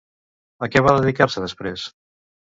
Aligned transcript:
A 0.67 0.69
què 0.75 0.81
va 0.87 0.93
dedicar-se 0.95 1.43
després? 1.43 1.83